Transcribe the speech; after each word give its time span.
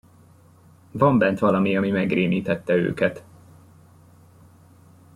Van 0.91 1.17
bent 1.19 1.39
valami 1.39 1.77
ami 1.77 1.91
megrémítette 1.91 2.73
őket. 2.75 3.23